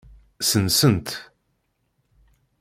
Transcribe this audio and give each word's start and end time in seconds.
Sensen-tt. 0.49 1.11